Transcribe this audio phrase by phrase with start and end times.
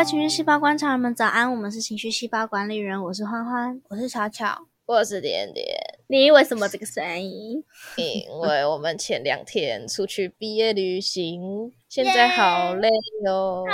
[0.00, 5.66] 位情绪细胞观察人们早安，我们是情绪细胞管理人，我是欢欢，我是巧巧，我是点点。
[6.06, 7.62] 你为什么这个声音？
[7.98, 12.88] 因为我们前两天出去毕业旅行， 现在好累
[13.28, 13.66] 哦，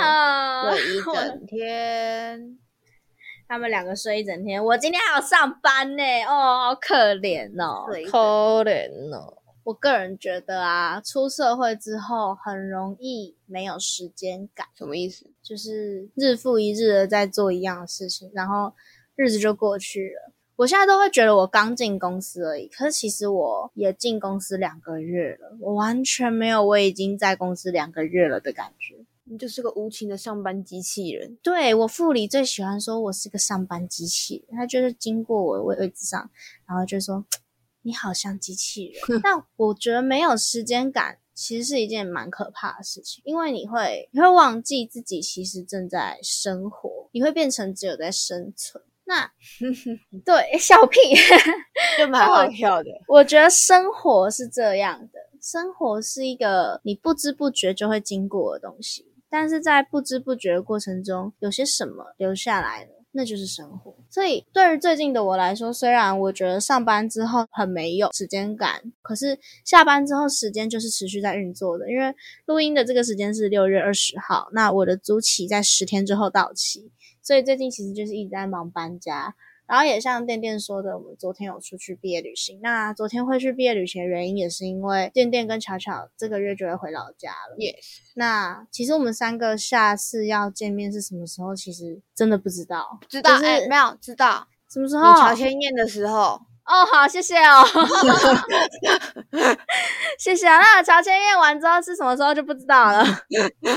[0.69, 2.59] 睡一整天。
[3.47, 9.36] 他们两个睡一整天，我今天还要上班呢，哦，好可怜哦，可怜哦。
[9.67, 14.65] 我个人觉得啊，出社会之后很容易没有时间感。
[14.77, 15.29] 什么意思？
[15.43, 18.73] 就是日复一日的在做一样的事情，然后
[19.17, 20.31] 日子就过去了。
[20.55, 28.95] 我现在都会觉得我刚进公司而已，可是其实我也进公司两个月了，我完全没有我已经在公司两个月了的感觉。
[29.25, 31.37] 你就是个无情的上班机器人。
[31.43, 36.29] 对我副理最喜欢说我是个上班机器人，他就是经过我位位置上，
[36.65, 37.25] 然后就说。
[37.87, 48.83] 你好像机器人， 但我觉得没有时间感其实是一件蛮可怕的事情，因为你会你会忘记自己其实正在生活，你会变成只有在生存。
[49.05, 49.31] 那
[50.25, 50.99] 对笑屁
[51.97, 52.89] 就蛮好笑的。
[53.07, 62.96] 我觉得生活是这样的，生活是一个你不知不觉就会经过的东西，但是在不知不觉的过程中，有些什么留下来了。
[63.17, 71.89] 那就是生活，所以对于最近的我来说，虽然我觉得上班之后很没有时间感，可是下班之后时间就是持续在运作的。
[71.91, 72.13] 因为
[72.45, 76.91] 录音的这个时间是六月二十号，那我的租期在十天之后到期，
[77.23, 79.33] 所以最近其实就是一直在忙搬家。
[79.67, 82.59] 然后也像店店说的，我们昨天有出去毕业旅行。
[82.63, 87.57] 那昨天会去毕业旅行的原因，也是因为店店跟巧巧这个月就会回老家了。
[87.57, 87.99] Yes。
[88.15, 91.53] 那其实我们三个下次要见面是什么时候？
[91.53, 92.97] 其实真的不知道。
[93.09, 93.35] 知道？
[93.43, 95.13] 哎，没有知道什么时候？
[95.19, 96.39] 乔迁宴的时候。
[96.63, 97.65] 哦，好，谢谢哦。
[100.17, 100.59] 谢谢啊。
[100.59, 103.03] 那乔迁宴完之后是什么时候就不知道了。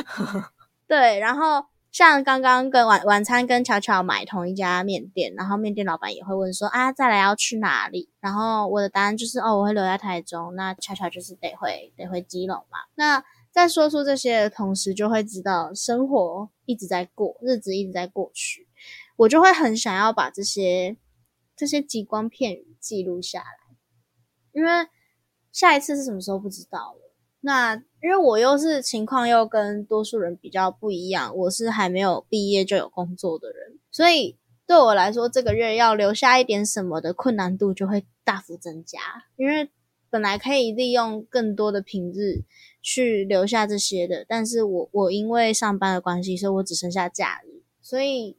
[0.87, 1.65] 对，然后。
[1.93, 8.09] 像刚刚跟晚晚餐跟巧巧买同一家面店，然后面店老板也会问说啊，再来要去哪里？
[8.21, 10.55] 然后我的答案就是哦，我会留在台中。
[10.55, 12.79] 那巧巧就是得回得回基隆嘛。
[12.95, 18.69] 那在说出这些的同时，就会知道生活一直在过，日子一直在过去。
[19.17, 20.97] 我就会很想要把这些
[21.57, 23.77] 这些极光片语记录下来，
[24.53, 24.71] 因为
[25.51, 27.10] 下一次是什么时候不知道了。
[27.43, 34.37] 那因为我又是情况又跟多数人比较不一样，我是还没有毕业就有工作的人，所以
[34.67, 38.99] 对我来说，这个月要留下一点什么的困难度就会大幅增加。
[39.37, 39.71] 因为
[40.11, 42.43] 本来可以利用更多的平日
[42.83, 48.37] 去留下这些的，但是我我因为上班的关系，所以我只剩下假日，所以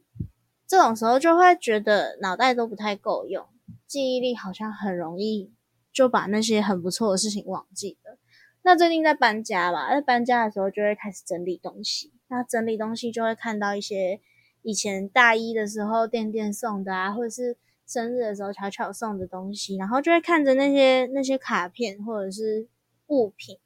[0.66, 3.46] 这种时候就会觉得脑袋都不太够用，
[3.86, 5.52] 记忆力好像很容易
[5.92, 8.18] 就把那些很不错的事情忘记了。
[8.64, 12.12] 那最近在搬家吧，在搬家的时候就会开始整理东西。
[12.28, 14.20] 那整理东西就会看到一些
[14.62, 22.68] 以前大一的时候店店送的啊，或者是生日的时候巧巧送的东西，然后就会看着那些那些卡片或者是
[23.08, 23.58] 物品，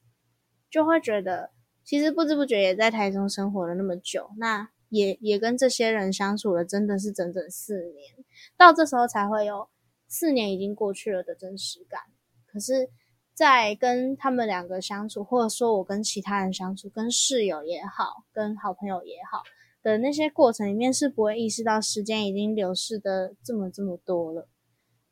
[0.70, 1.50] 就会觉得
[1.84, 8.24] 其实不知不觉也在台中生活了那么久，那也也跟这些人相处了真的是整整四年，
[8.56, 9.68] 到这时候才会有
[10.08, 12.00] 四年已经过去了的真实感。
[12.46, 12.88] 可是。
[13.36, 19.42] 在跟他们两个相处，或者说我跟其他人相处，跟室友也好，跟好朋友也好
[19.82, 24.48] 的那些过程里面，是不会意识到时间已经流逝的这么这么多了。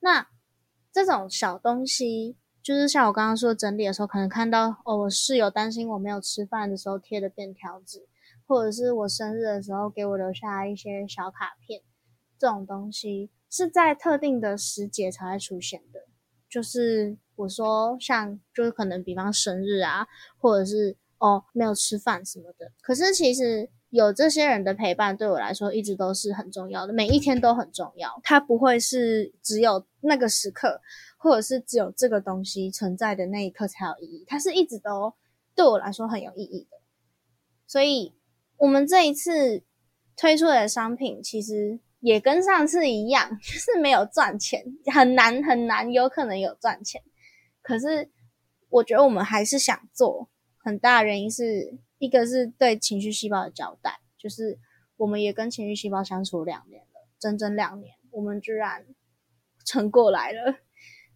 [0.00, 0.26] 那
[0.90, 8.08] 这种小东西，就是像我刚刚说整理的时候，可能看到哦，我室友担心我没有吃饭的时候贴的便条纸，
[8.46, 11.82] 或者是我生日的时候给我留下一些小卡片，
[12.38, 16.06] 这种东西是在特定的时节才会出现的，
[16.48, 17.18] 就是。
[17.36, 20.06] 我说像就是可能比方生日啊，
[20.38, 22.70] 或者是哦没有吃饭什么的。
[22.80, 28.20] 可是其实有这些人的陪伴对我来说一直都是很重要的，每一天都很重要。
[28.22, 30.80] 它不会是只有那个时刻，
[31.16, 34.24] 或者是只有这个东西存在的那一刻才有意义。
[34.26, 35.14] 它是一直都
[35.54, 36.76] 对我来说很有意义的。
[37.66, 38.14] 所以
[38.56, 39.62] 我们这一次
[40.16, 44.62] 推出的商品其实也跟上次一样， 就是没有赚钱，
[44.92, 47.00] 很难很难，有可能有赚钱。
[47.64, 48.10] 可是，
[48.68, 50.28] 我觉得我们还是想做，
[50.58, 54.58] 很大原因是一个是对情绪细胞的交代，就是
[54.98, 58.84] 我们也跟情绪细胞相处两年了，整整两年，我们居然
[59.64, 60.56] 撑过来了。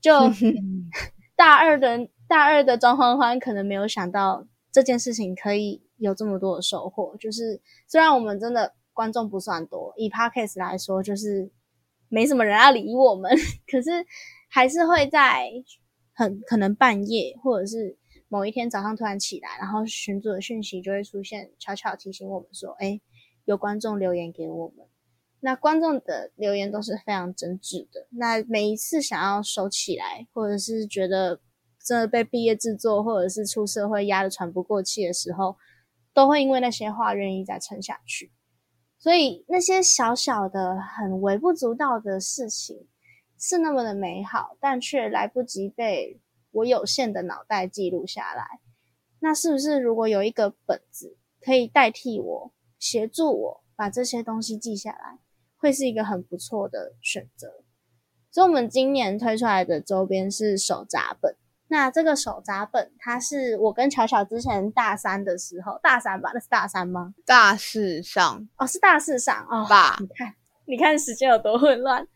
[0.00, 0.14] 就
[1.36, 11.50] 大二的大二的张欢欢可能没有想到这件事情可以有这么多的收获，就是虽然我们真的观众不算多，以 podcast 来说，就是
[12.08, 13.30] 没什么人要理我们，
[13.70, 13.90] 可是
[14.48, 15.50] 还是会在。
[16.18, 23.00] 很可能半夜，或者是某一天早上突然起来，然后群组的讯息就会出现，悄悄提醒我们说：“哎，
[23.44, 24.84] 有观众留言给我们。
[25.38, 28.08] 那观众的留言都是非常真挚的。
[28.10, 31.40] 那每一次想要收起来，或者是觉得
[31.84, 35.56] 真的被毕业制作或者是出社会压得喘不过气的时候，
[36.12, 38.32] 都会因为那些话愿意再撑下去。
[38.98, 42.88] 所以那些小小的、很微不足道的事情，
[43.38, 46.20] 是那么的美好，但却来不及被
[46.50, 48.60] 我有限的脑袋记录下来。
[49.20, 55.18] 那是不是如果有一个本子可以代替我，协助我把这些东西记下来？
[55.56, 57.64] 会是一个很不错的选择，
[58.30, 61.34] 所以我们今年推出来的周边是手札本。
[61.66, 66.30] 那这个手札本，它是我跟巧巧之前大三的时候，大三吧？
[66.32, 67.12] 那是大三吗？
[67.26, 69.66] 大四上哦，是大四上哦。
[69.68, 69.96] 爸？
[69.98, 70.34] 你看，
[70.66, 72.06] 你看时间有多混乱。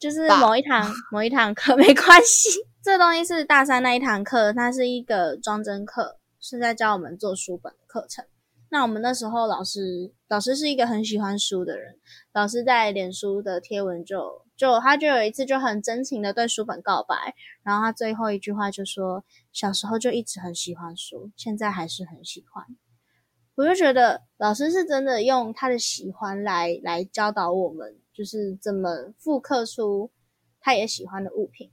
[0.00, 2.48] 就是某一堂 某一堂课没关系，
[2.82, 8.24] 这东西是大三那一堂课，它是一个装帧课，是在教我们做书本的课程。
[8.70, 11.98] 那我们那时候老师，老师是一个很喜欢书的人。
[12.32, 22.64] 老师在脸书的贴文就就他就有一次就很真情的对书本告白，然后他最后一句话就说：“小时候就一直很喜欢书，现在还是很喜欢。”
[23.56, 30.10] 我就觉得老师是真的用他的喜欢来来教导我们，就是怎么复刻出
[30.60, 31.70] 他也喜欢的物品。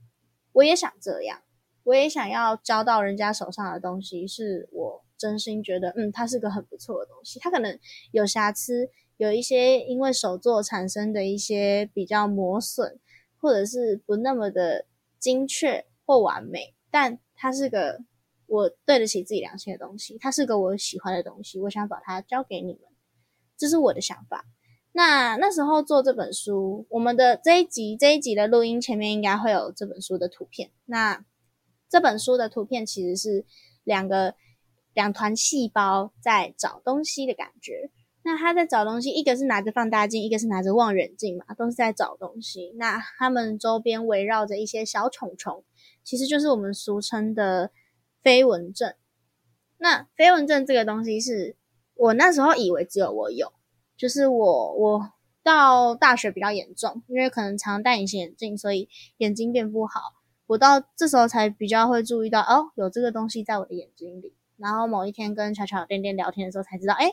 [0.52, 1.42] 我也想这样，
[1.82, 5.04] 我也想要交到人家手上的东西，是我。
[5.18, 7.40] 真心觉得，嗯，它是个很不错的东西。
[7.40, 7.76] 它可能
[8.12, 13.00] 有瑕疵，有一些因为手作产生的一些比较磨损，
[13.40, 14.86] 或者是不那么的
[15.18, 16.76] 精确或完美。
[16.88, 17.98] 但它是个
[18.46, 21.58] 我对得起自己良心的东西，它是个我喜欢的东西。
[21.58, 22.82] 我想把它交给你们，
[23.56, 24.44] 这是我的想法。
[24.92, 30.70] 那那时候做这本书，我们的这一集这一集的录音前面应该会有这本书的图片。
[30.86, 31.24] 那
[31.88, 33.44] 这本书的图片其实是
[33.84, 34.34] 两个。
[34.94, 37.92] 两团细胞在找东西的感觉，
[38.24, 42.72] 那他在找东西，一个是拿着放大镜，一个是拿着望远镜嘛，都是在找东西。
[42.74, 45.62] 那他们周边围绕着一些小虫虫，
[46.02, 47.70] 其实就是我们俗称的
[48.24, 48.92] 飞蚊症。
[49.76, 51.54] 那飞蚊症这个东西，是
[51.94, 53.52] 我那时候以为只有我有，
[53.98, 55.12] 就是我我
[55.42, 60.00] 到大学比较严重，因为可能常戴隐形眼镜，所以眼睛变不好。
[60.46, 64.34] 我到这时候才比较会注意到，哦，有这个东西在我的眼睛里。
[64.56, 67.12] 然后某一天跟巧巧点点聊天的时候，才知道，哎，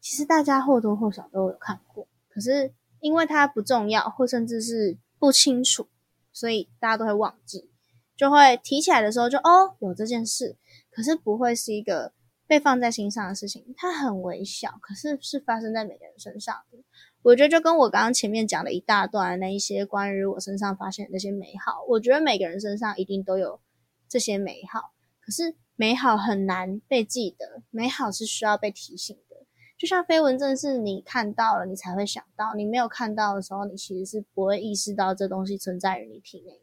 [0.00, 5.88] 其实大家或多或少都有看过，可是因为它不重要，或甚至是不清楚，
[6.32, 7.70] 所以大家都会忘记，
[8.16, 10.56] 就会提起来的时候就哦有这件事，
[10.90, 12.12] 可是不会是一个
[12.54, 16.78] 被放在心上的事情，它很微小，可是是发生在每个人身上的。
[17.22, 23.60] 我觉得就跟我刚刚前面讲了一大段那一些关于我身上发现的那些美好，我觉得每个人身上一定都有
[24.08, 25.56] 这些美好，可是。
[25.76, 29.44] 美好很难被记得，美好是需要被提醒的。
[29.76, 36.60] 就像飞蚊症，是你看到了，你才会想到；你没有看到的时候，你其实是不会意识到这东西存在于你体内的。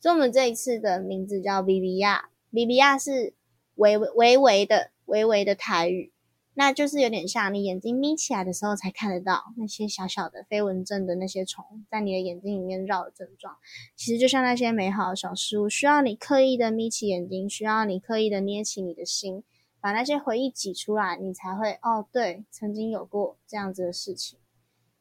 [0.00, 3.34] 所以，我们这一次的名字叫 v i v i a v i v i a 是
[3.76, 6.12] 微微微的、微微的台语。
[6.56, 13.56] 那就是有点像你眼睛眯起来的时候才看得到那些小小的飞蚊症的那些虫在你的眼睛里面绕的症状，
[13.96, 19.42] 其实就像那些美好的小事物，需要你刻意的眯起眼睛，需要你刻意的捏起你的心，
[19.80, 24.38] 把那些回忆挤出来，你才会哦，对，曾经有过这样子的事情。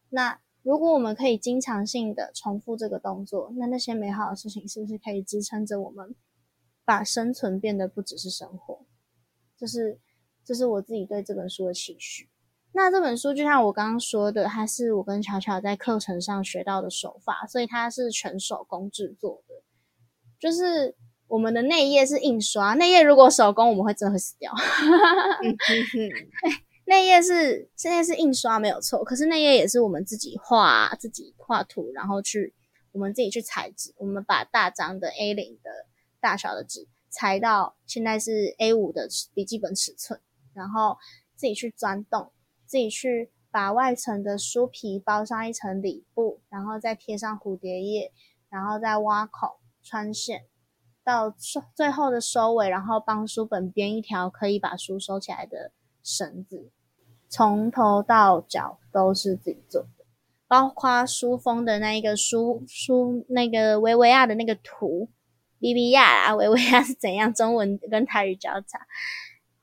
[0.09, 6.15] 那如果我们可以经常性的重复这个动作，那那些美好的事情是不是可以支撑着我们，
[6.83, 8.83] 把生存变得不只是生活？
[9.55, 9.99] 就是。
[10.45, 12.29] 这是我自己对这本书的期许。
[12.75, 19.61] 那这本书就像我刚刚说的，它是我跟巧巧在课程上学到的手法，所以它是全手工制作的。
[20.39, 20.95] 就是
[21.27, 24.51] 我们的内页是印刷，内页如果手工，我们会真的会死掉。
[26.85, 32.53] 内页是现在是印刷没有错，可是内页也是我们自己画、自己画图，然后去
[32.91, 33.93] 我们自己去裁纸。
[33.97, 35.69] 我们把大张的 A 零的
[36.19, 40.19] 大小的纸裁到现在是 A 五的笔记本尺寸。
[40.53, 40.97] 然后
[41.35, 42.31] 自己去钻洞，
[42.65, 48.11] 自己去把外层的书皮包上一层里布，然后再贴上蝴蝶叶，
[48.49, 49.49] 然后再挖孔
[49.83, 50.45] 穿线，
[51.03, 56.71] 到收最后的收尾，然后帮书本编一条可以把书收起来的绳子，
[57.29, 60.05] 从头到脚都是自己做的，
[60.47, 65.09] 包括书封的那一个书书那个维维亚的那个图，
[65.59, 68.79] 比比亚啊，维维亚是怎样中文跟台语交叉。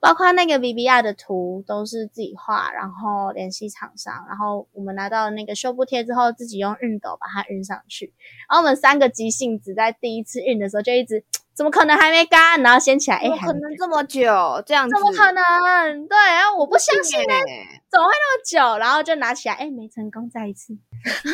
[0.00, 8.14] 包括那个 v b r 的图都是自己画，然后联系厂商，然后我们拿到那个修复贴之后，自己用熨斗把它熨上去。
[8.48, 11.22] 然后我们三个急性子在第一次熨的时候就一直
[11.54, 12.62] 怎么可能还没干？
[12.62, 14.24] 然后掀起来，哎、怎么可能这么久？
[14.64, 16.08] 这样子怎么可能？
[16.08, 18.78] 对，然后我不相信呢，欸怎么会那么久？
[18.78, 20.78] 然后就拿起来，哎、没成功，再一次。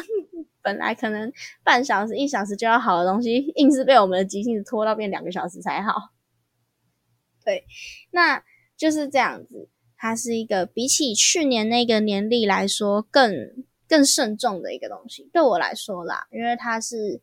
[0.60, 1.32] 本来可能
[1.62, 6.10] 半小时、一小时就要好的东西，硬是被我们的急性子拖到变两个小时才好。
[7.44, 7.64] 对，
[8.10, 8.42] 那
[8.76, 9.68] 就是这样子。
[9.98, 13.32] 它是一个比起去年那个年历来说更
[13.88, 17.22] 更慎重的一个东西，对我来说啦，因为它是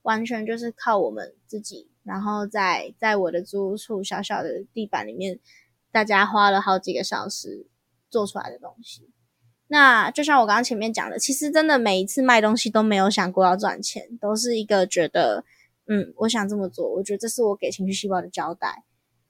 [0.00, 5.38] 完全就是靠我们自己，然后在在我的租屋处小小的地板里面，
[5.92, 7.66] 大家花了好几个小时
[8.08, 9.10] 做出来的东西。
[9.66, 15.44] 那就像我刚刚前面讲的，其实真的每一次卖东西都没有想过要赚钱，都是一个觉得，
[15.88, 18.84] 嗯，我想这么做，我觉得这是我给情绪细胞的交代，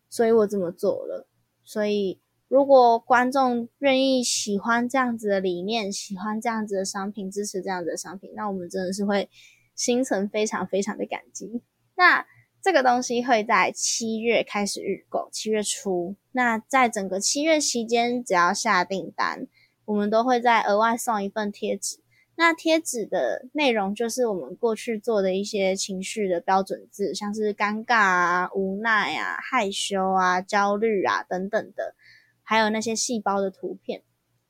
[0.08, 1.26] 所以我这么做了。
[1.64, 9.28] 所以如果观众愿意喜欢这样子的理念，喜欢这样子的商品，支持这样子的商品，那我们真的是会
[9.74, 11.62] 心存非常非常的感激。
[11.96, 12.24] 那
[12.62, 16.16] 这个东西会在七月开始预购，七月初。
[16.32, 19.48] 那在整个七月期间，只要下订单，
[19.84, 22.03] 我们都会再额外送一份贴纸。
[22.36, 31.94] 那贴纸的内容就是我们过去做的一些情绪的标准字，像是尴尬啊、无奈啊、害羞啊、焦虑啊等等的，
[32.42, 34.02] 还有那些细胞的图片。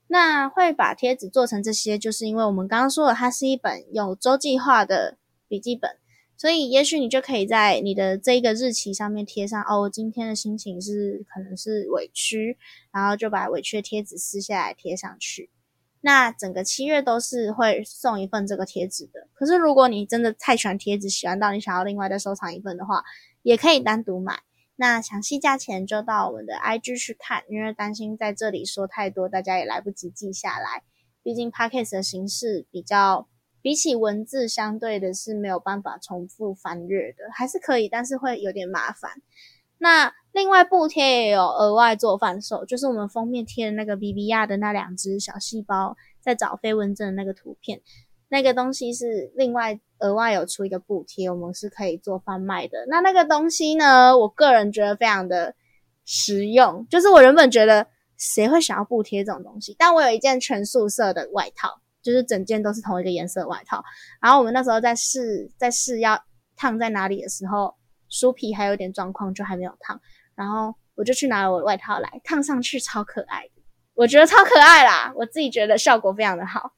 [0.06, 5.98] 那会把贴纸做成这些，就是因为我们刚刚说了，它是一本有周计划的笔记本，
[6.36, 12.56] 所以也许你就可以在你的这一个日期上面贴上哦，今天的心情是可能是委屈，
[12.92, 15.50] 然后就把委屈的贴纸撕下来贴上去。
[16.06, 19.26] 那整个七月都是会送一份这个贴纸的。
[19.32, 23.02] 可是如果你真的太喜欢贴纸，喜欢到你想要另外再收藏一份的话，
[23.40, 24.40] 也可以单独买。
[24.76, 30.82] 那详细价钱就到我们的 IG 去看，因为担心在这里说太多，大家也来不及记下来。
[31.22, 33.26] 毕竟 Podcast 的形式比较
[33.62, 39.22] 比起文字，相对的是没有办法重复翻阅的，还是可以，但是会有点麻烦。
[39.78, 47.80] 那另外布贴也有额外做贩售，就是我们封面贴的那个 B B 亚的那两只小细胞在找飞蚊症的那个图片，
[48.28, 52.84] 那个东西是另外额外有出一个布贴，我们是可以做贩卖的。
[52.88, 55.54] 那那个东西呢，我个人觉得非常的
[56.04, 57.86] 实用，就是我原本觉得
[58.18, 63.84] 谁会想要布贴这种东西，但我有一件全素色的外套，就是整件都是同一个颜色外套，
[64.20, 66.20] 然后我们那时候在试在试要
[66.56, 67.76] 烫在哪里的时候。
[68.10, 70.00] 书皮还有点状况，就还没有烫，
[70.34, 73.62] 然后我就去拿了我的外套来烫上去，超可爱的，
[73.94, 76.72] 我觉得超可爱啦，我自己觉得效果非常的好。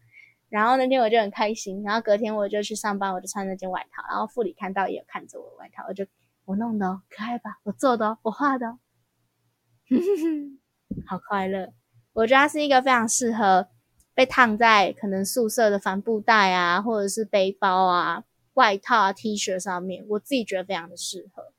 [0.48, 6.06] 然后那天我就很开心，然后隔天我就去上班，我就穿那件外套，然后副理看到也有看着我的外套，我就
[6.44, 7.58] 我弄的哦，可爱吧？
[7.64, 8.78] 我做的哦，我画的哦，
[11.06, 11.72] 好快乐。
[12.12, 13.68] 我觉得它是一个非常适合
[14.14, 18.24] 被烫在可能宿舍的帆布袋啊，或者是背包啊。
[18.54, 21.52] 外套啊，T 恤上面，我自己觉得非常的适合，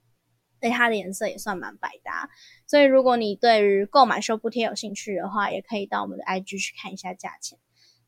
[0.62, 2.30] 而且它的颜色也算蛮百搭，
[2.66, 7.58] 所以如果你对于购买修布贴有兴趣的话，也可以到我们的 IG 去看一下价钱。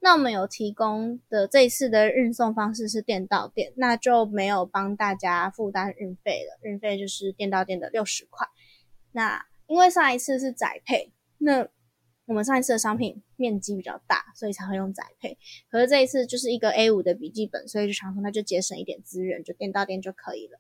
[0.02, 8.48] 那我们有提供的这一次的运送方式是店到店，那就没有帮大家负担运费了，运费就是店到店的六十块。
[9.12, 11.68] 那因为上一次是宅配，那
[12.26, 15.38] 我们上一次的商品面积比较大，所以才会用宅配。
[15.70, 20.60] 可是这一次就是一个 A 五的笔记本，所以就想说那就节省一点资源，就店到店就可以了。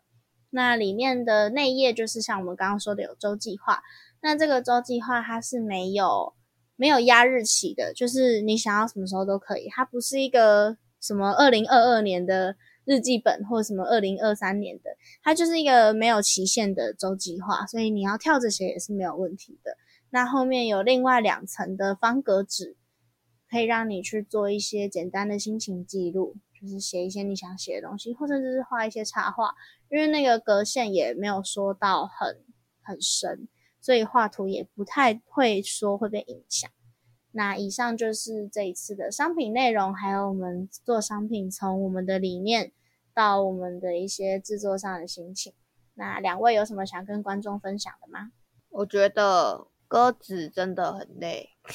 [0.52, 3.82] 那里面的内页就是像我们刚刚说的有周计划，
[4.22, 6.34] 那这个周计划它是没有
[6.76, 14.90] 没有压日期的，就是你想要什么时候都可以，它不是一个什么二零二二年的日记本或什么二零二三年的，
[15.22, 19.78] 它就是一个没有期限的周计划，所以你要跳着写也是没有问题的。
[20.10, 22.76] 那后面有另外两层的方格纸，
[23.48, 29.54] 可以让你去做一些简单的心情记录，就是写一些你想写的东西，或者就是画一些插画。
[29.90, 32.44] 因为那个格线也没有说到很
[32.82, 33.48] 很深，
[33.80, 36.70] 所以画图也不太会说会被影响。
[37.32, 42.72] 那以上就是这一次的商品内容，还有我们做商品从我们的理念
[43.14, 45.54] 到我们的一些制作上的心情。
[45.96, 48.32] 那两位有什么想跟观众分享的吗？
[48.70, 49.68] 我觉得。
[49.90, 51.74] 鸽子真的很累， 是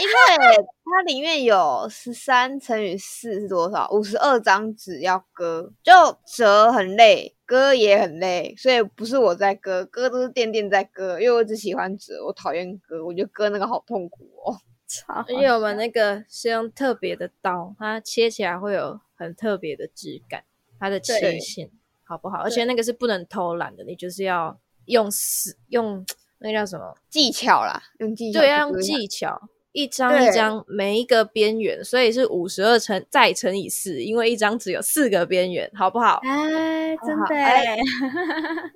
[0.00, 3.88] 因为它里面有十三乘以四是多少？
[3.90, 5.92] 五十二张纸要割，就
[6.26, 14.56] 折很累，割也很累，所以不是我在割，割都是店店在割，因为我只喜欢折，我讨厌割，我觉得割那个好痛苦哦。
[15.06, 20.44] 而且我们那个是用特别的刀，它切起来会有很特别的质感，
[20.78, 21.70] 它的切线
[22.04, 22.38] 好不好？
[22.38, 24.58] 而且那个是不能偷懒的，你就是要。
[24.86, 26.04] 用死用
[26.38, 27.80] 那叫什么技巧啦？
[27.98, 29.40] 用技巧对，要用技巧。
[29.72, 36.20] 一张一张每一个边缘，所以是五十二乘再乘以四，因为一张只有四个边缘，好不好？
[36.24, 37.78] 哎，真的哎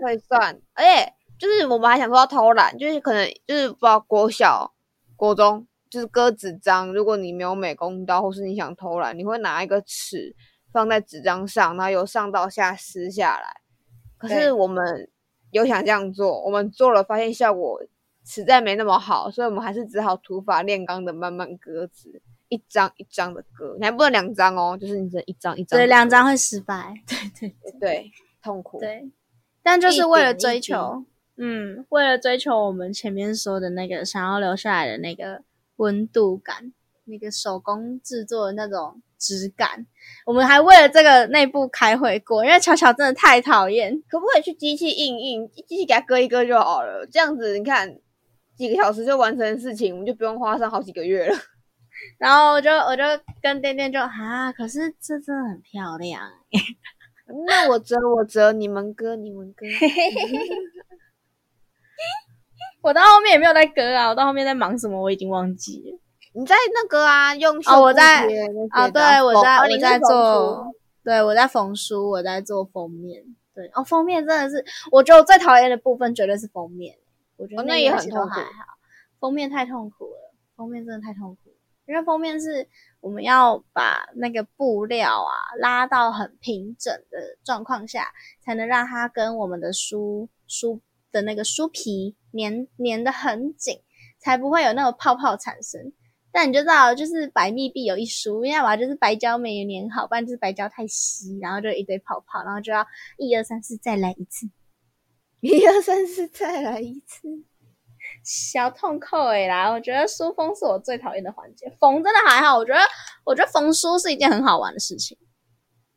[0.00, 4.72] 会算，而且就是我们还想说要偷懒，就是可能就是不知道国小、
[5.16, 10.34] 国中就是割纸张，如果你没有美工刀，或是你想偷懒，你会拿一个尺
[10.72, 13.60] 放在纸张上，然后由上到下撕下来。
[14.16, 15.10] 可是我们
[15.50, 17.82] 有想这样做，我们做了发现效果
[18.24, 25.78] 实在没那么好，所以我们还是只好土法炼钢的慢慢割纸，一张一张的割，你还不能两张哦，就是你只能一张一张。
[25.78, 28.10] 对，两张会失败，对对对
[28.42, 28.80] 痛苦。
[28.80, 29.10] 对，
[29.62, 31.04] 但就是为了一点一滴追求，
[31.36, 35.42] 嗯，为了追求我们前面说的那个想要留下来的那个
[35.76, 36.72] 温度感，
[37.04, 39.86] 那个手工制作的那种质感，
[40.26, 47.06] 我们还为了这个内部开会过，因为巧巧真的太讨厌，可不可以去机器印印，机器给它割一割就好了？
[47.10, 47.98] 这样子你看
[48.56, 51.36] 几个小时就完成的事情，我们就不用花上好几个月了。
[52.18, 53.02] 然后我就我就
[53.40, 56.20] 跟店店就啊，可是这真的很漂亮，
[57.46, 59.66] 那我折我折，你们割你们割。
[62.82, 65.98] 我到后面也没有在割啊，我到后面在忙什么我已经忘记了。
[66.34, 68.26] 你在那个啊，用哦我在啊，
[68.70, 70.66] 啊，对，我在、我在哦你是缝做，
[71.04, 73.22] 对我在缝书，我在做封面。
[73.54, 76.96] 对，哦，封面真的是，我觉得我最讨厌的部分绝对是封面。
[77.36, 78.78] 我觉得哦那也很痛苦还好，
[79.20, 81.56] 封面太痛苦了，封面真的太痛苦了。
[81.86, 82.66] 因为封面是
[83.00, 90.80] 我们要把那个布料啊拉到很平整的状况下，才能让它跟我们的书书
[91.12, 93.82] 的那个书皮粘粘的很紧，
[94.18, 95.92] 才不会有那种泡泡产生。
[96.32, 102.84] 但你就知道，就是百密必有一疏，要么就是白胶没有粘好，不然就是白胶太稀，然后就一堆泡泡，然后就要
[103.18, 104.48] 一二三四再来一次，
[105.44, 107.28] 一二三四，再来一次。
[108.24, 109.70] 小痛扣诶啦！
[109.70, 112.80] 我觉得书封是我最讨厌的环节，缝真的还好，我觉得
[113.24, 115.18] 我觉得缝书是一件很好玩的事情。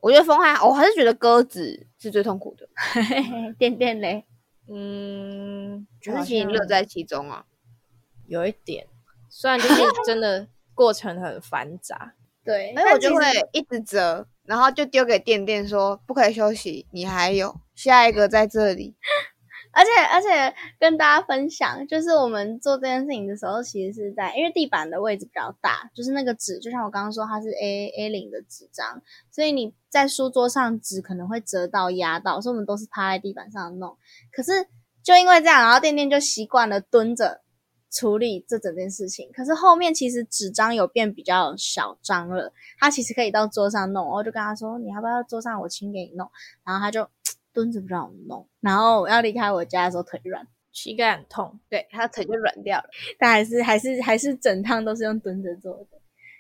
[0.01, 2.67] 我觉得风还好，我还是觉得鸽子是最痛苦的，
[3.57, 4.25] 点点嘞，
[4.69, 7.45] 嗯，就是其实乐在其中啊。
[8.25, 8.85] 有一点，
[9.29, 18.97] 虽然就是真的过程很繁杂，对，所以我就会一直折，然后就丢给店店说不可以休息，你还有下一个在这里。
[19.77, 33.95] 而且而且跟大家分享，就是我们做这件事情的时候，其实是在因为地板的位置比较大，就是那个纸，就像我刚刚说，它是 A A 零的纸张，所以你在书桌上纸可能会折到压到，所以我们都是趴在地板上弄。
[34.31, 34.51] 可是
[35.03, 37.41] 就因为这样，然后店店就习惯了蹲着
[37.91, 39.29] 处理这整件事情。
[39.31, 46.29] 可是后面其实纸张有变比较小张了，他其实可以到桌上弄，我就跟他说：“你要不要桌上我亲给你弄？”
[46.65, 47.07] 然后他就
[47.57, 51.59] 蹲着不让我弄，然后我要离开我家的时候腿软，膝盖很痛。
[51.67, 52.83] 对，他腿就软掉了。
[53.17, 55.97] 但还是还是还是整趟都是用蹲着做的。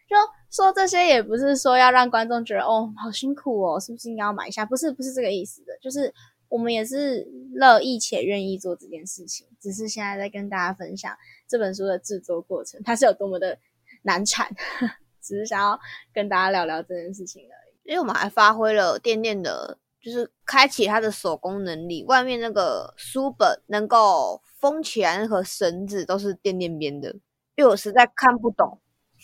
[0.07, 0.15] 就
[0.51, 4.63] 说这些也不是说要让观众觉得哦好辛苦哦，是不是应该要买一下？
[4.63, 6.13] 不是不是这个意思的，就是
[6.49, 13.57] 我们也是乐意且愿意做这件事情，只是现在在跟大家分享这本书的制作过程，它是有多么的
[14.03, 14.47] 难产，
[15.19, 15.79] 只是想要
[16.13, 17.89] 跟大家聊聊这件事情而已。
[17.89, 22.03] 因为我们还发挥了店店的，就是开启他的手工能力。
[22.05, 27.09] 外面那个书本能够封起来，那个绳子都是店店编的，
[27.55, 28.79] 因为我实在看不懂。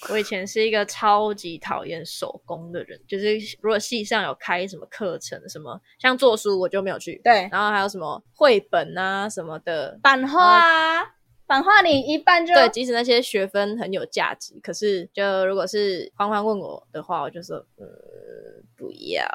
[0.09, 11.03] 我以前是一个超级讨厌手工的人，就是如果系上有开什么课程，什么像做书我就没有去，对，然后还有什么绘本啊什么的，版画啊，
[11.45, 17.86] 版画你一半就对，即使那些学分很有价值，可是就如果是欢欢问我的话，我就说，嗯，
[18.75, 19.25] 不要。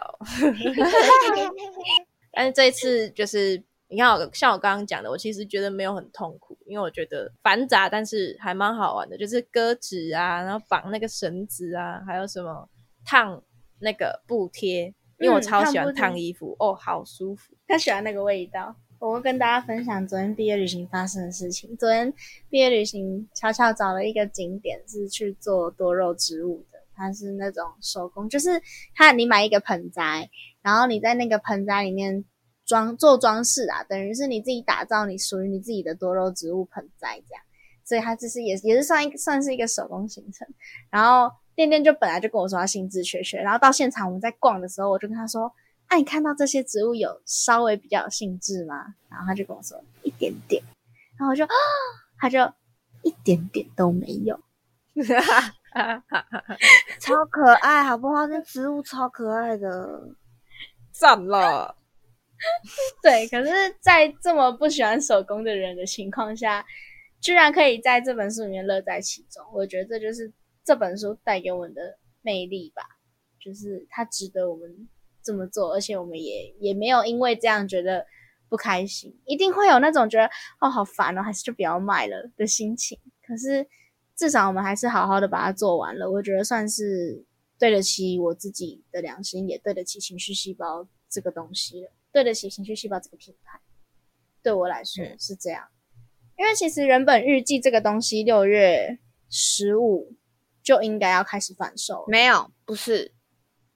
[2.32, 12.68] 但是这一次就是，你看我像我刚刚讲的，我其实觉得没有很痛苦，因为我觉得繁杂，但是还蛮好玩的，就是割纸啊，然后绑那个绳子啊，还有什么
[13.04, 13.42] 烫
[13.80, 17.54] 那个布贴，因为我嗯超喜欢烫衣服，哦，好舒服。
[17.66, 18.74] 他喜欢那个味道。
[19.00, 21.76] 我会跟大家分享昨天毕业旅行发生的事情。
[21.76, 22.12] 昨天
[22.50, 28.60] 毕业旅行，巧巧找了一个景点是去做多肉植物的，它是那种手工，就是
[28.96, 30.28] 它你买一个盆栽，
[30.62, 32.24] 然后你在那个盆栽里面
[32.66, 37.42] 装做装饰啊，等于是你自己打造你属于你自己的多肉植物盆栽这样。
[37.84, 40.46] 所以它这是也也是算一算是一个手工行程。
[40.90, 45.52] 然后店店就本来就跟我说他兴致缺缺，然后到现场我们在逛的时候，我就跟他说。
[45.88, 48.94] 哎、你看到这些植物有稍微比较有兴致吗？
[49.10, 50.62] 然后他就跟我说一点点，
[51.18, 51.54] 然后我就啊，
[52.18, 52.40] 他就
[53.02, 54.38] 一点点都没有。
[57.00, 58.26] 超可爱，好不好？
[58.26, 60.08] 那植物超可爱的。
[60.90, 61.76] 赞了，
[63.00, 66.66] 对，可是，在这么不喜欢手工的人的情况下，
[67.20, 70.32] 居然可以在这本书里面乐在其中，我觉得这就是
[70.64, 72.82] 这本书带给我们的魅力吧，
[73.38, 74.88] 就是它值得我们
[75.28, 78.06] 这么做，而且我们也也没有因为这样觉得
[78.48, 80.24] 不开心，一定会有那种觉得
[80.58, 82.98] 哦好烦哦，还是就不要卖了的心情。
[83.26, 83.68] 可是
[84.16, 87.22] 至少我们还是好好的把它做完了，我觉得算是
[87.58, 93.60] 对得起我自己的良心，也对得起情绪细胞这个东西了，对得起情绪细胞这个品牌。
[94.42, 95.68] 对我来说是这样，
[96.38, 100.16] 因为其实原本预计这个东西六月十五
[100.62, 103.12] 就应该要开始贩售，没有，不是，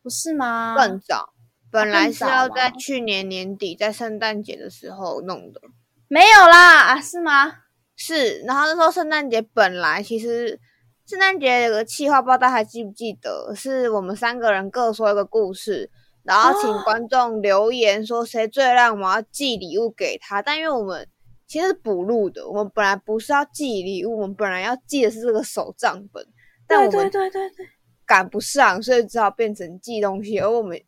[0.02, 0.74] 不是吗？
[0.76, 1.31] 更早，
[1.72, 5.60] 本来是要在去年年底，在圣诞节的时候弄的。
[6.06, 7.50] 没有啦，啊是吗？
[7.96, 10.60] 是，然后那时候圣诞节本来其实
[11.06, 13.54] 圣诞节有个企划，不知道大家还记不记得？
[13.54, 15.90] 是我们三个人各说一个故事，
[16.24, 20.42] 然后请哦观众留言说谁最让我们要寄礼物给他。
[20.42, 21.08] 但因为我们
[21.46, 26.26] 其实是补录的，我们本来不是要寄礼物，我们本来要寄的是这个手账本，
[26.66, 27.66] 但我们对对对，
[28.04, 30.78] 赶不上，所以只好变成寄东西，而我们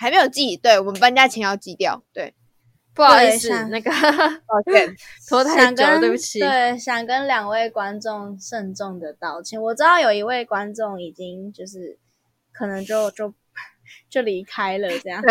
[0.00, 2.32] 还没有寄，对我们搬家前要寄掉，对，
[2.94, 3.90] 不好意思，那个
[4.48, 4.96] 抱歉。
[5.28, 6.40] 拖太久了，对不起。
[6.40, 9.60] 对，想跟两位观众慎重的道歉。
[9.60, 11.98] 我知道有一位观众已经就是
[12.50, 13.34] 可能就 就
[14.08, 15.22] 就离开了，这样。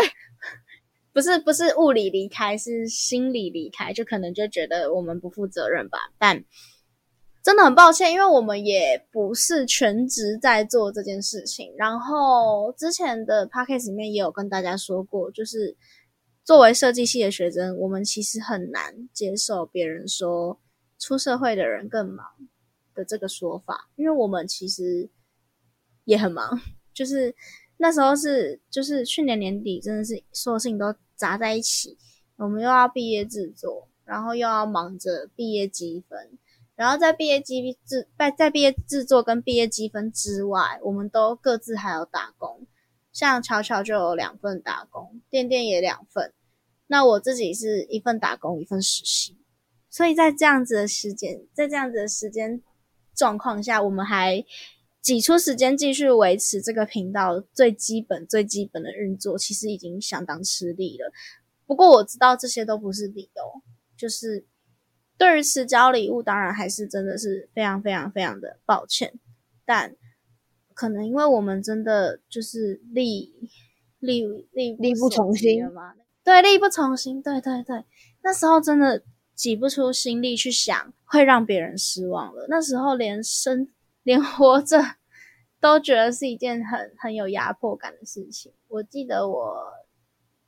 [1.11, 5.97] 不是不是物理离开，是心理离开，就可能就觉得我们不负责任吧。
[6.19, 6.43] 但
[7.41, 11.73] 真的很抱歉，因为我们也不是全职在做这件事情。
[11.77, 15.75] 然后之前的 podcast 里面也有跟大家说过，就是
[16.43, 20.59] 作为设计系的学生，我们其实很难接受别人说
[20.99, 22.25] 出社会的人更忙
[22.93, 25.09] 的这个说法，因为我们其实
[26.03, 26.59] 也很忙，
[26.93, 27.33] 就是
[27.77, 31.97] 那时候是就是去年年底，真的是所有事情都砸在一起，
[32.35, 36.37] 我们又要毕业制作，然后又要忙着毕业积分。
[36.79, 42.65] 然后在毕业积制在在毕业制作跟毕业积分之外，我们都各自还有打工。
[43.11, 46.33] 像巧巧就有两份打工，店店也两份。
[46.87, 49.37] 那我自己是一份打工，一份实习。
[49.89, 52.63] 所以在这样子的时间，在这样子的时间
[53.13, 54.41] 状况下，我们还
[55.01, 61.11] 挤出时间继续维持这个频道最基本、最基本的运作，其实已经相当吃力了。
[61.65, 63.43] 不过我知道这些都不是理由，
[63.97, 64.45] 就是
[65.19, 69.13] 对于迟交礼物，当然还是真的是非常非常非常的抱歉，
[69.65, 69.93] 但
[70.73, 73.49] 可能因为我们真的就是力
[73.99, 77.83] 力力力不从心了嘛，对，力不从心，对对对，
[78.23, 79.03] 那时候真的
[79.35, 83.67] 挤不出心力去想会让别人失望了，那时候连生
[84.03, 84.81] 连活着
[85.59, 88.53] 都觉得是一件很很有压迫感的事情。
[88.69, 89.73] 我记得我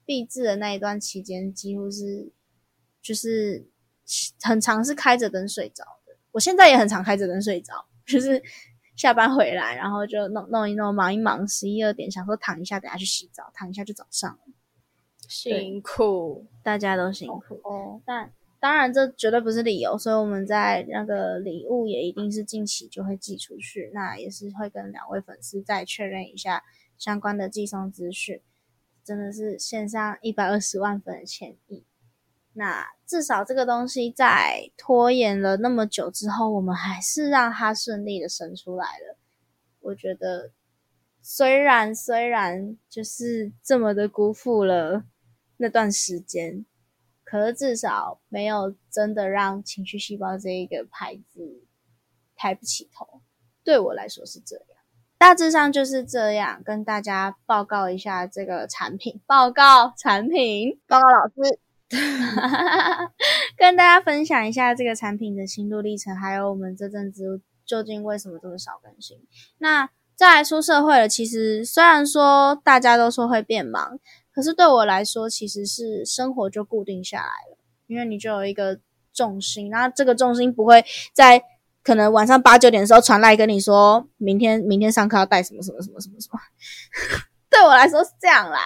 [0.06, 2.32] 毕制的那一段期间，几乎是
[3.02, 3.68] 就是
[4.42, 6.16] 很常是开着灯睡着的。
[6.32, 7.74] 我现在也很常开着灯睡着，
[8.06, 8.42] 就是
[8.96, 14.40] 下班回来，然后就弄弄一弄，忙一忙，十一二点想说躺一下，等下去洗澡，躺一下就早上了。
[15.28, 26.64] 辛苦大家都辛苦，哦，但当然这绝对不是理由，所以我们在那个礼物也一定是近期就会寄出去，那也是会跟两位粉丝再确认一下
[26.98, 28.42] 相关的寄送资讯。
[29.04, 31.84] 真的是线上一百二十万粉的歉意。
[32.54, 39.18] 那至少这个东西在拖延了那么久之后，我们还是让它顺利的生出来了。
[39.80, 40.52] 我觉得，
[41.22, 45.06] 虽然虽然就是这么的辜负了
[45.58, 46.66] 那段时间，
[47.24, 51.64] 可是至少没有真的让情绪细胞这一个牌子
[52.36, 53.22] 抬不起头。
[53.64, 54.66] 对我来说是这样。
[55.18, 59.22] 大致上就是这样，跟大家报告一下这个产品。
[59.28, 61.60] 报告产品，报告老师，
[63.58, 69.18] 跟大家分享一下这个产品的心路历程，还有我们这阵子究竟为什么这么少更新。
[69.58, 74.00] 那再来出社会了，其实虽然说大家都说会变忙，
[74.34, 78.80] 可是对我来说，其实是生活就固定下来了，因为你就有一个
[79.14, 81.44] 重心，那这个重心不会在
[81.84, 86.40] 可能晚上八九点的时候传来跟你说，明天明天上课要带什么什么什么什么什么。
[87.50, 88.60] 对我来说是这样啦，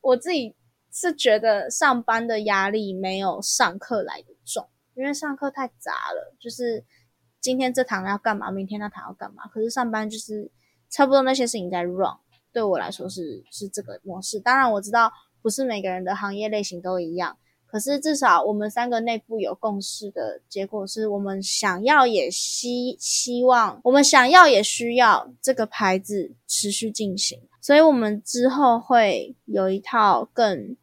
[0.00, 0.54] 我自己
[0.98, 6.82] 是觉得上班的压力没有上课来的重，因为上课太杂了，就是
[7.38, 9.46] 今天这堂要干嘛，明天那堂要干嘛。
[9.48, 10.50] 可是上班就是
[10.88, 12.16] 差不多那些事情在 run，
[12.50, 14.40] 对我来说是是这个模式。
[14.40, 30.74] 当然我知道不是每个人的行业类型都一样，可是至少我们三个内部有共识的结果是我们想要也希希望，我们想要也需要这个牌子持续进行，所以我们之后会有一套更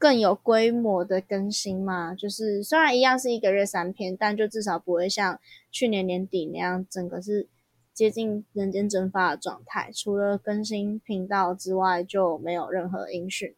[0.00, 2.14] 更有规模的更新嘛。
[2.14, 5.38] 就是虽然一样是一个月三篇，但就至少不会像
[5.70, 7.46] 去年年底那样，整个是
[7.92, 9.90] 接近人间蒸发的状态。
[9.94, 13.54] 除了更新频道之外，就没有任何音讯。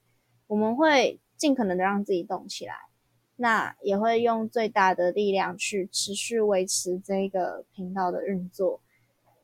[0.48, 2.74] 我们会尽可能的让自己动起来，
[3.36, 8.80] 那也会用最大的力量去持续维持这个频道的运作。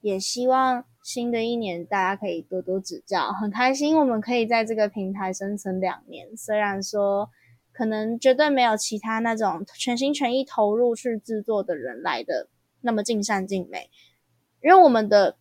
[0.01, 6.37] 也希望新的一年大家可以多多指教，很开心我们可以在这个平台生存两年。
[6.37, 7.31] 虽然说
[7.73, 12.51] 可能绝对没有其他那种全心全意投入去制作的人来的
[12.83, 13.88] 那么尽善尽美，
[14.62, 15.38] 因为我们的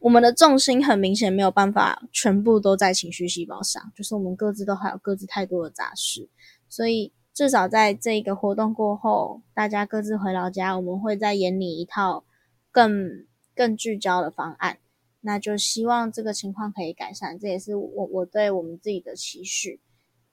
[0.00, 6.28] 我们的重心很明显没有办法全部都在情绪细胞上，就是我们各自都还有各自太多的杂事，
[6.68, 12.24] 所以至少在这个活动过后，大家各自回老家，我们会再演你一套
[12.70, 13.24] 更。
[13.52, 14.78] 更聚焦的方案，
[15.22, 19.80] 那就希望这个情况可以改善，这也是我我对我们自己的期许。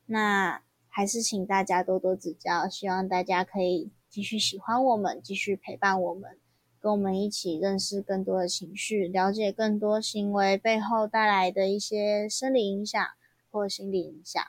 [0.06, 6.38] 那还是请大家多多指教，希望大家可以继续喜欢我们，继续陪伴我们，
[6.80, 13.06] 跟我们一起认识更多的情绪，了解更多行为背后带来的一些生理影响
[13.52, 14.42] 或心理影响。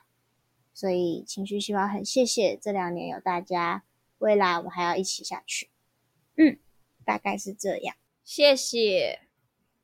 [0.73, 3.83] 所以情绪细胞很谢谢这两年有大家，
[4.19, 5.69] 未来我们还要一起下去。
[6.37, 6.57] 嗯，
[7.03, 7.95] 大概是这样。
[8.23, 9.28] 谢谢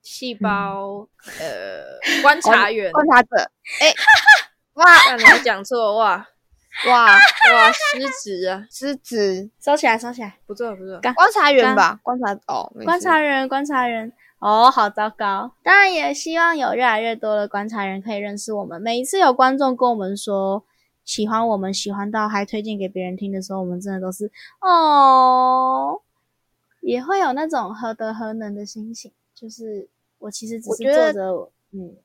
[0.05, 1.07] 细胞
[1.39, 2.91] 呃观察员。
[2.91, 3.35] 观察者，
[3.81, 3.91] 哎，
[4.75, 6.25] 哇，刚才讲错哇。
[6.87, 8.67] 哇哇失职啊。
[8.69, 18.79] 失职，收起来收起来，不错不错，观察员吧观察哦观察人观察人哦好糟糕，当然也希望有越来越多的观察人可以认识我们。
[18.81, 20.63] 每一次有观众跟我们说
[21.03, 24.29] 喜欢我们喜欢到还推荐给别人听的时候，我们真的都是
[24.61, 26.01] 哦。
[26.81, 29.89] 也会有那种何德何能的心情，就是
[30.25, 31.97] 我其实只是做着，嗯。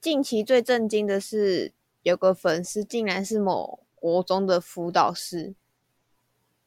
[0.00, 5.54] 近期最震惊的是，有个粉丝竟然是某国中的辅导师。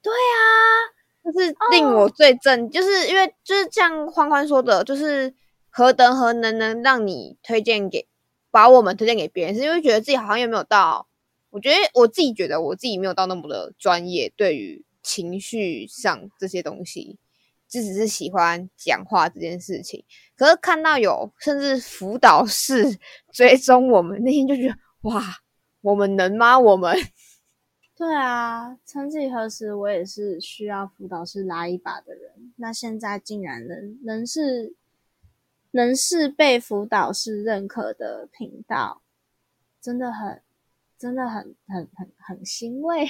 [0.01, 0.47] 对啊，
[1.23, 5.33] 就是令我最震，就是因为就是像欢欢说的，就是
[5.69, 8.07] 何德何能能让你推荐给
[8.51, 11.07] 把我们推荐给别人，是因为觉得自己好像又没有到，
[11.49, 17.17] 我觉得我自己觉得我自己没有到那么的专业，对于情绪上这些东西。
[17.67, 20.03] 就只是喜欢讲话这件事情，
[20.35, 22.97] 可是看到有甚至辅导室
[23.33, 24.75] 追踪我们，那天就觉得
[25.09, 25.21] 哇，
[25.81, 26.57] 我们能吗？
[26.59, 26.95] 我们
[27.97, 34.75] 对啊，曾几何时我也是需要辅导室拉一把的人，那现在竟然能能是
[35.71, 39.01] 能是被辅导室认可的频道，
[39.81, 40.41] 真的很
[40.97, 43.07] 真的很很很很欣慰。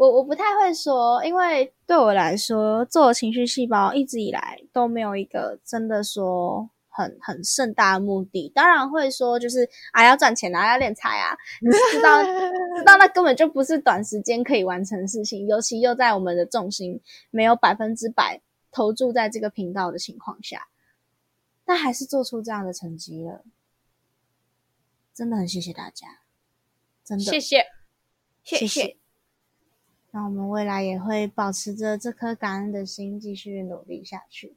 [0.00, 8.50] 我我不太会说，因为对我来说，做情绪细胞一直以来都没有一个真的说很很盛大的目的。
[8.54, 12.24] 当然会说，就是啊要赚钱啊，要敛财啊，你知道
[12.78, 18.40] 知道那根本就不是短时间可以完成的事情，尤其又在我们的重心没有百分之百
[18.72, 20.68] 投注在这个频道的情况下，
[21.66, 23.44] 但还是做出这样的成绩了，
[25.14, 26.20] 真的很谢谢大家，
[27.04, 27.66] 真的谢谢
[28.42, 28.96] 谢谢。
[30.12, 34.56] 那我们未来也会保持着这颗感恩的心，继续努力下去。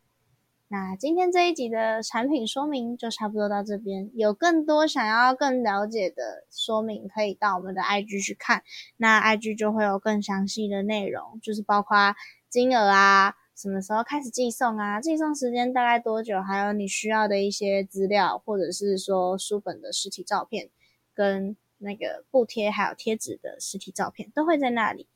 [0.67, 4.09] 那今天这一集的产品说明就差不多到这边。
[4.15, 8.63] 有更多想要更了解的说明，可以到我们的 IG 去看。
[8.97, 12.15] 那 IG 就会有更详细的内容，就是包括
[12.49, 20.71] 金额啊，什么时候开始寄送啊，寄送时间大概多久，还有你需要的一些资料，或者是说书本的实体照片，
[21.13, 25.07] 跟那个布贴还有贴纸的实体照片，都会在那里。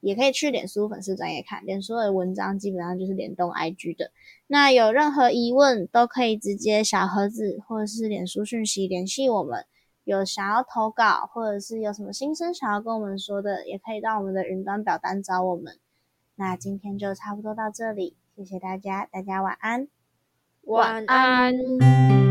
[0.00, 4.10] 也可以去脸书粉丝专业看，脸书的文章基本上就是联动 IG 的。
[4.46, 9.64] 那有任何疑问都可以直接小盒子或者是脸书讯息联系我们。
[10.04, 15.76] 有想要投稿或者是有什么心声想要跟我们说的，也可以到我们的云端表单找我们。
[16.34, 19.86] 那今天就差不多到这里，谢谢大家，大家晚安，
[20.62, 22.27] 晚安。